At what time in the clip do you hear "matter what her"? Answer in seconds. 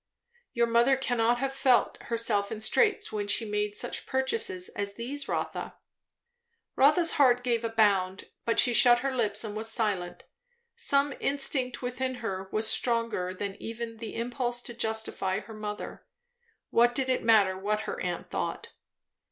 17.23-17.99